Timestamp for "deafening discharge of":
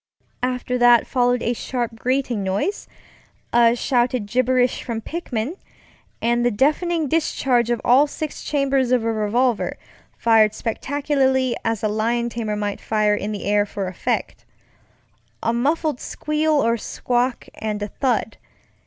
6.49-7.79